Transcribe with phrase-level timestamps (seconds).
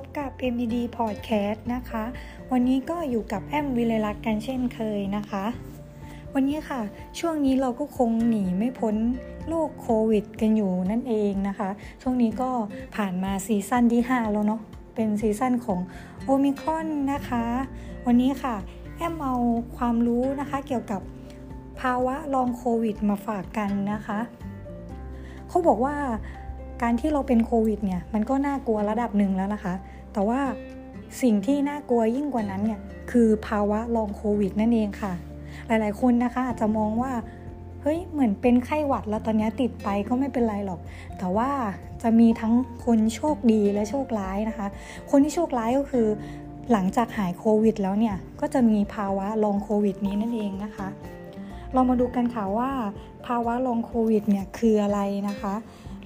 [0.00, 2.04] บกับ MED Podcast นะคะ
[2.52, 5.44] วันนี้ก็อยู่กับแอมวิเลลักกันเช่นเคยนะคะ
[6.34, 6.80] วันนี้ค่ะ
[7.18, 8.96] ช่วงนี้เราก็คงหนีไม่พ้น
[9.48, 11.68] โรคโควิด กันอยู่นั่นเองนะคะ
[12.02, 12.50] ช่วงนี้ก็
[12.94, 14.60] ผ่านมาซีซั่นที่ 5 แล้วเนาะ
[14.94, 15.80] เป็นซีซั่นของ
[16.24, 17.44] โอมิครอนนะคะ
[18.06, 18.56] วันนี้ค่ะ
[18.96, 19.34] แอมเอา
[19.76, 21.00] ความรู้นะคะเกี่ยวกับ
[21.80, 24.20] ภาวะลองโควิดมาฝากกันนะคะ
[25.48, 25.96] เขาบอกว่า
[26.82, 29.74] การที่เราเป็นโควิดเนี่ยมันก็น่ากลัวระดับหนึ่งแล้วนะคะ
[30.12, 30.40] แต่ว่า
[31.22, 35.12] สิ่งที่น่ากลัวยิ่งกว่านั้นเนี่ยคือภาวะลองโควิดนั่นเองค่ะ
[35.66, 37.12] หลายๆ คนนะคะอาจจะมองว่า
[37.82, 40.80] เฮ้ยเหมือนเป็นไข้หวัดแล้วตอนนี้ติดไปก็ไม่เป็นไรหรอก
[41.18, 41.50] แต่ว่า
[42.02, 42.54] จะมีทั้ง
[42.84, 44.66] คนโชคดีและโชคร้ายนะคะ
[45.10, 46.06] คนที่โชคร้ายก็คือ
[46.72, 50.88] หลังจากหายโควิด แล้วเนี่ยก็จะมีภาวะลองโควิด นี้นั่นเองนะคะ
[51.72, 52.70] เรามาดูกันค่ะว่า
[53.26, 55.54] ภาวะลองโควิดเนี่ยคืออะไรนะคะ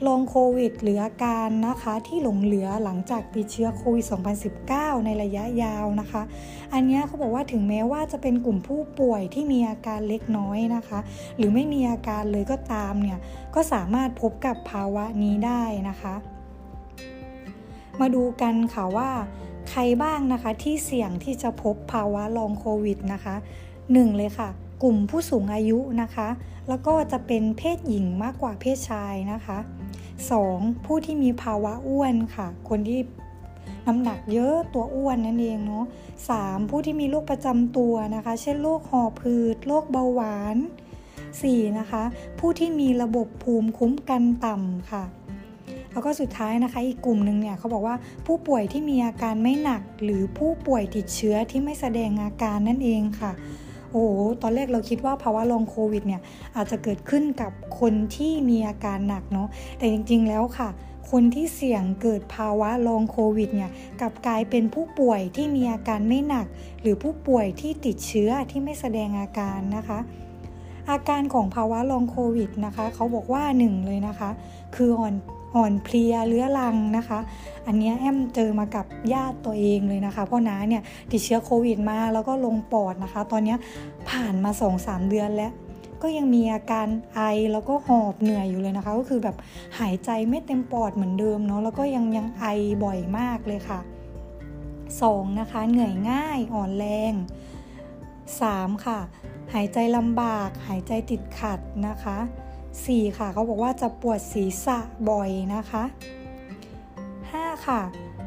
[0.06, 4.04] ลองโควิด หรืออาการนะคะที่หลงเหลือหลังจากติดเชื้อโควิด
[4.56, 6.22] 2019 ในระยะยาวนะคะ
[6.72, 10.98] อันนี้เขาบอกว่าถึงแม้ว่าจะเป็นกลุ่มผู้ป่วยที่มีอาการเล็กน้อยนะคะ
[11.36, 13.18] หรือไม่มีอาการเลยก็ตามเนี่ย
[13.54, 16.14] ก็สามารถพบกับภาวะนี้ได้นะคะ
[18.00, 19.10] มาดูกันค่ะว่า
[19.70, 23.34] ใครบ้างนะคะที่เสี่ยงที่จะพบภาวะลองโควิดนะคะ
[23.92, 24.48] หนึ่งเลยค่ะ
[24.82, 26.28] กลุ่มผู้สูงอายุนะคะ
[26.68, 29.58] แล้วก็จะเป็นเพศหญิงมากกว่าเพศชายนะคะ
[30.24, 30.84] 2.
[30.84, 33.00] ผู้ที่มีภาวะอ้วนค่ะ คนที่
[33.86, 35.84] น้ำหนักเยอะตัวอ้วนนั่นเองเนาะ
[36.28, 36.70] 3.
[36.70, 40.56] ผู้ที่มีโรคประจำตัวนะคะ เช่นโรคหอบหืดโรคเบาหวาน
[41.16, 41.78] 4.
[41.78, 42.02] นะคะ
[42.38, 45.04] ผู้ที่มีระบบภูมิคุ้มกันต่ำค่ะ
[45.92, 53.32] แล้วก็สุดท้ายนะคะ อีกกลุ่มหนึ่งเนี่ยเขาบอกว่าผู้ป่วยที่มีอาการไม่หนัก หรือผู้ป่วยติดเชื้อที่ไม่แสดงอาการนั่นเองค่ะ
[53.96, 54.08] โอ้
[54.42, 56.22] ตอนแรกเราคิดว่าภาวะลองโควิดเนี่ย
[56.56, 60.68] อาจจะเกิดขึ้นกับคนที่มีอาการหนักเนาะแต่จริงๆแล้วค่ะ
[61.10, 66.46] คนที่เสี่ยงเกิดภาวะลองโควิดเนี่ยกับกลายเป็นผู้ป่วยที่มีอาการไม่หนัก
[66.80, 69.98] หรือผู้ป่วยที่ติดเชื้อที่ไม่แสดงอาการนะคะ
[70.90, 74.30] อาการของภาวะลองโควิดนะคะ เขาบอกว่าหนึ่งเลยนะคะ
[74.76, 75.14] คืออ่อน
[75.56, 77.18] อ่อนเพลียเรื้อรังนะคะ
[77.66, 83.54] อันนี้แอมเจอมากับญาติตัวเองเลยนะคะ เพราะน้าเนี่ยติดเชื้อโควิดมาแล้วก็ลงปอดนะคะ ตอนนี้
[84.10, 84.50] ผ่านมา
[84.80, 85.52] 2-3 เดือนแล้ว
[86.02, 87.20] ก็ยังมีอาการไอ
[87.52, 89.36] แล้วก็หอบเหนื่อยอยู่เลยนะคะ ก็คือแบบ
[89.78, 92.44] หายใจไม่เต็มปอดเหมือนเดิมเนาะแล้วก็ยังยังไอ
[92.84, 93.80] บ่อยมากเลยค่ะ
[94.60, 95.40] 2.
[95.40, 97.12] นะคะ เหนื่อยง่ายอ่อนแรง
[98.18, 98.86] 3.
[98.86, 98.98] ค่ะ
[99.54, 102.18] หายใจลำบาก หายใจติดขัดนะคะ
[102.84, 104.78] 4 ค่ะเขาบอกว่าจะปวดศีรษะ
[105.10, 105.84] บ่อยนะคะ
[106.90, 107.80] 5 ค่ะ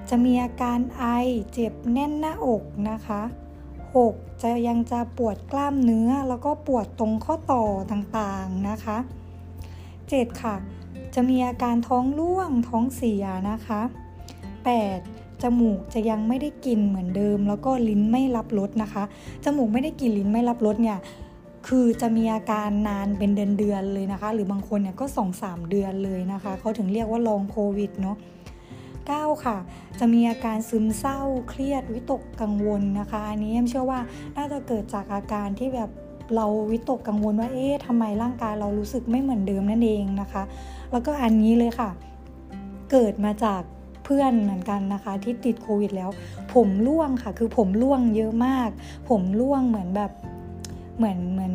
[0.10, 1.04] จะมีอาการไอ
[1.54, 3.22] เจ็บแน่นหน้าอกนะคะ
[3.82, 4.42] 6.
[4.42, 8.98] จะยังจะปวดกล้ามเนื้อแล้วก็ปวดตรงข้อต่อต่างๆนะคะ
[9.70, 10.42] 7.
[10.42, 10.56] ค่ะ
[11.16, 13.82] จะมีอาการท้องร่วงท้องเสียนะคะ
[14.62, 15.42] 8.
[15.42, 19.04] จมูกจะยังไม่ได้กลิ่นเหมือนเดิม แล้วก็ลิ้นไม่รับรสนะคะ
[19.44, 20.98] จมูกไม่ได้กลิ่นลิ้นไม่รับรสเนี่ย
[21.68, 28.18] คือจะมีอาการนานเป็นเดือนๆเลยนะคะ หรือบางคนเนี่ยก็2สเดือนเลยนะคะเขาถึงเรียกว่าลองโควิดเนาะ
[28.80, 29.58] 9ค่ะ
[30.00, 34.00] จะมีอาการซึมเศร้าเครียดวิตกกังวลนะคะ อันนี้เชื่อว่า
[34.38, 35.90] น่าจะเกิดจากอาการที่แบบ
[36.36, 40.44] เราวิตกกังวลว่าเอ๊ะทำไมร่างกายเรารู้สึกไม่เหมือนเดิมนั่นเองนะคะ
[40.92, 41.90] แล้วก็อันนี้เลยค่ะ
[42.92, 43.62] เกิดมาจาก
[44.06, 46.10] เพื่อนเหมือนกันนะคะ ที่ติดโควิดแล้ว
[46.54, 48.70] ผมร่วงค่ะ คือผมร่วงเยอะมาก
[49.10, 50.12] ผมร่วงเหมือนแบบ
[51.00, 51.54] เหมือนเหมือน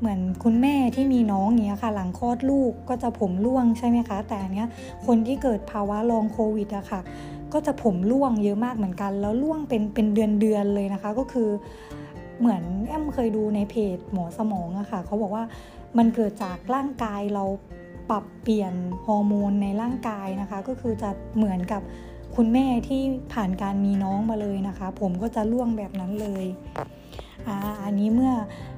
[0.00, 4.68] เหมือนคุณแม่ที่มีน้องเนี้ยค่ะ หลังคลอดลูกก็จะผมร่วงใช่ไหมคะ แต่อันเนี้ย
[5.06, 7.00] คนที่เกิดภาวะลองโควิดอะค่ะ
[7.52, 11.50] ก็จะผมร่วงเยอะมากเหมือนกัน แล้วร่วงเป็นเป็นเดือนเดือนเลยนะคะ ก็คือ
[12.40, 15.44] เหมือนแอมเคยดูในเพจหมอสมองอะค่ะเขาบอกว่า
[15.98, 17.44] มันเกิดจากร่างกายเรา
[18.10, 21.82] ปรับเปลี่ยนฮอร์โมนในร่างกายนะคะ ก็คือจะเหมือนกับ
[22.36, 26.44] คุณแม่ที่ผ่านการมีน้องมาเลยนะคะ ผมก็จะร่วงแบบนั้นเลย
[27.48, 28.32] อ่าอันนี้เมื่อ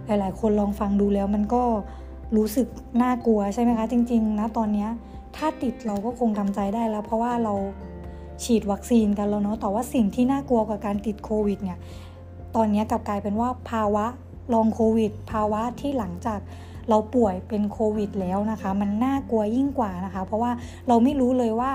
[0.07, 1.63] หลาย ๆ คนลองฟังดูแล้วมันก็
[2.37, 2.67] รู้สึก
[3.03, 4.87] น่ากลัวใช่ไหมคะ จริง ๆ นะตอนนี้
[5.37, 7.55] ถ้าติดเราก็คงทำใจได้แล้ว เพราะว่าเรา
[8.45, 11.79] ฉีดวัคซีนกันแล้วเนาะแต่ว่าสิ่งที่น่ากลัวกับการติดโควิดเนี่ย
[12.57, 14.07] ตอนนี้กลับกลายเป็นว่าภาวะ
[14.55, 16.41] ลองโควิด ภาวะที่หลังจาก
[16.89, 20.51] เราป่วยเป็นโควิดแล้วนะคะ มันน่ากลัวยิ่งกว่านะคะ เพราะว่า
[20.89, 21.73] เราไม่รู้เลยว่า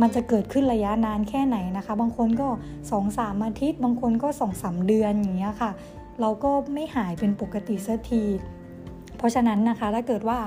[0.00, 2.48] มันจะเกิดขึ้นระยะนานแค่ไหนนะคะ บางคนก็
[2.96, 4.28] 2-3 อาทิตย์ บางคนก็
[4.58, 5.70] 2-3 เดือนอย่างเงี้ยค่ะ
[6.20, 8.22] เราก็ไม่หายเป็นปกติสักที
[9.18, 10.38] เพราะฉะนั้นนะคะถ้าเกิดว่า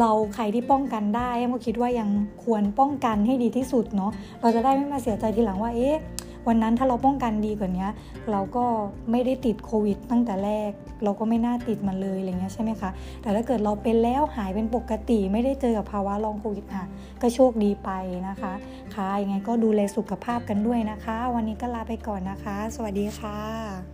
[0.00, 2.08] เราใครที่ป้องกันได้ก็คิดว่ายัง
[2.44, 5.96] ควรป้องกันให้ดีที่สุดเนาะเราจะได้ไม่มาเสียใจทีหลังว่าเอ๊ะ
[6.48, 7.86] วันนั้นถ้าเราป้องกันดีกว่านี้
[8.30, 8.64] เราก็
[9.10, 10.70] ไม่ได้ติดโควิดตั้งแต่แรก
[11.04, 12.90] เราก็ไม่น่าติดมันเลยอะไรเงี้ยใช่ไหมคะ
[13.22, 16.84] แต่ถ้าเกิดเราเป็นแล้วหายเป็นปกติ ไม่ได้เจอกับภาวะลองโควิดอะ
[17.22, 17.90] ก็โชคดีไป
[18.28, 18.52] นะคะ
[18.94, 23.93] ค่ะยังไงก็ดูแลสุขภาพกันด้วยนะคะ วันนี้ก็ลาไปก่อนนะคะ สวัสดีค่ะ